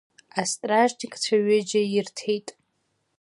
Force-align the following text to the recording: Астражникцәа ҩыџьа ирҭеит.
Астражникцәа 0.41 1.35
ҩыџьа 1.45 1.81
ирҭеит. 1.97 2.47